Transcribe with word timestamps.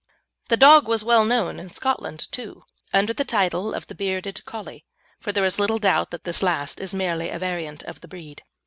The 0.49 0.57
dog 0.57 0.87
was 0.87 1.03
well 1.03 1.23
known 1.25 1.59
in 1.59 1.69
Scotland, 1.69 2.31
too, 2.31 2.63
under 2.91 3.13
the 3.13 3.23
title 3.23 3.75
of 3.75 3.85
the 3.85 3.93
Bearded 3.93 4.43
Collie, 4.45 4.83
for 5.19 5.31
there 5.31 5.45
is 5.45 5.59
little 5.59 5.77
doubt 5.77 6.09
that 6.09 6.23
this 6.23 6.41
last 6.41 6.79
is 6.79 6.91
merely 6.91 7.29
a 7.29 7.37
variant 7.37 7.83
of 7.83 8.01
the 8.01 8.07
breed. 8.07 8.41